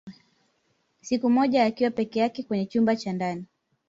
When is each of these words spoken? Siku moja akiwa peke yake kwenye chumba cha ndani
Siku 1.01 1.29
moja 1.29 1.63
akiwa 1.65 1.91
peke 1.91 2.19
yake 2.19 2.43
kwenye 2.43 2.65
chumba 2.65 2.95
cha 2.95 3.13
ndani 3.13 3.45